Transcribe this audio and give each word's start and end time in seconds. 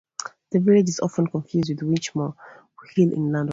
The 0.51 0.59
village 0.59 0.89
is 0.89 0.99
often 0.99 1.27
confused 1.27 1.69
with 1.69 1.81
Winchmore 1.81 2.33
Hill 2.95 3.13
in 3.13 3.31
London. 3.31 3.49